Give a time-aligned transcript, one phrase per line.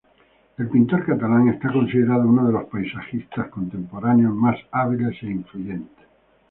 [0.57, 6.07] El pintor catalán está considerado uno de los paisajistas contemporáneos más hábiles e influyentes.